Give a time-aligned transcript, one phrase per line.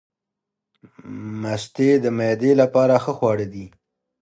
[1.41, 3.65] مستې د معدې لپاره ښه خواړه دي.